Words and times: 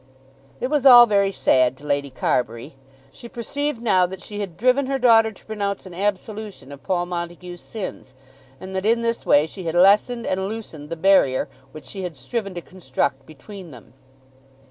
It 0.59 0.71
was 0.71 0.83
all 0.83 1.05
very 1.05 1.31
sad 1.31 1.77
to 1.77 1.83
Lady 1.85 2.09
Carbury. 2.09 2.73
She 3.11 3.29
perceived 3.29 3.83
now 3.83 4.07
that 4.07 4.19
she 4.23 4.39
had 4.39 4.57
driven 4.57 4.87
her 4.87 4.97
daughter 4.97 5.31
to 5.31 5.45
pronounce 5.45 5.85
an 5.85 5.93
absolution 5.93 6.71
of 6.71 6.81
Paul 6.81 7.05
Montague's 7.05 7.61
sins, 7.61 8.15
and 8.59 8.75
that 8.75 8.83
in 8.83 9.01
this 9.01 9.27
way 9.27 9.45
she 9.45 9.65
had 9.65 9.75
lessened 9.75 10.25
and 10.25 10.47
loosened 10.49 10.89
the 10.89 10.95
barrier 10.95 11.47
which 11.71 11.85
she 11.85 12.01
had 12.01 12.17
striven 12.17 12.55
to 12.55 12.61
construct 12.61 13.27
between 13.27 13.69
them. 13.69 13.93